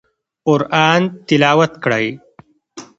قرآن 0.47 1.01
تلاوت 1.27 1.71
کړئ 1.83 2.07